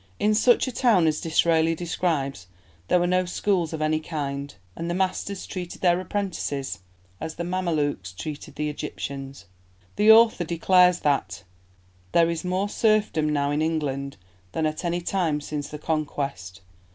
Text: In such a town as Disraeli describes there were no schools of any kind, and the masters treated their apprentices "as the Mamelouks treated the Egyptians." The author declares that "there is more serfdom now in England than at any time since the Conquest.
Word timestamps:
In 0.19 0.33
such 0.33 0.67
a 0.67 0.71
town 0.71 1.05
as 1.05 1.21
Disraeli 1.21 1.75
describes 1.75 2.47
there 2.87 2.99
were 2.99 3.05
no 3.05 3.25
schools 3.25 3.71
of 3.71 3.83
any 3.83 3.99
kind, 3.99 4.55
and 4.75 4.89
the 4.89 4.95
masters 4.95 5.45
treated 5.45 5.81
their 5.83 5.99
apprentices 6.01 6.79
"as 7.19 7.35
the 7.35 7.43
Mamelouks 7.43 8.11
treated 8.13 8.55
the 8.55 8.67
Egyptians." 8.67 9.45
The 9.97 10.11
author 10.11 10.43
declares 10.43 11.01
that 11.01 11.43
"there 12.13 12.31
is 12.31 12.43
more 12.43 12.67
serfdom 12.67 13.29
now 13.29 13.51
in 13.51 13.61
England 13.61 14.17
than 14.53 14.65
at 14.65 14.83
any 14.83 15.01
time 15.01 15.39
since 15.39 15.67
the 15.69 15.77
Conquest. 15.77 16.61